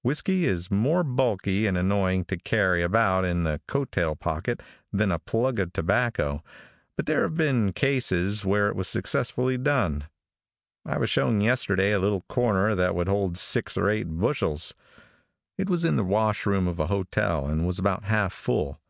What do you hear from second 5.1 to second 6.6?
a plug of tobacco,